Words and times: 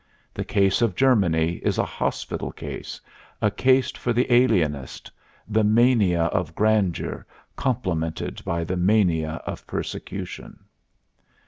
The 0.33 0.43
case 0.43 0.81
of 0.81 0.95
Germany 0.95 1.57
is 1.61 1.77
a 1.77 1.85
hospital 1.85 2.51
case, 2.51 2.99
a 3.39 3.51
case 3.51 3.91
for 3.91 4.13
the 4.13 4.33
alienist; 4.33 5.11
the 5.47 5.63
mania 5.63 6.23
of 6.23 6.55
grandeur, 6.55 7.23
complemented 7.55 8.43
by 8.43 8.63
the 8.63 8.77
mania 8.77 9.33
of 9.45 9.67
persecution. 9.67 10.65